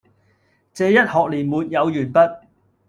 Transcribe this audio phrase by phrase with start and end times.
[0.73, 2.39] 這一學年沒有完畢，